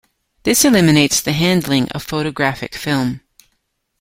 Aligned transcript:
This 0.41 0.65
eliminates 0.65 1.21
the 1.21 1.31
handling 1.31 1.87
of 1.89 2.01
photographic 2.01 2.73
film. 2.73 3.21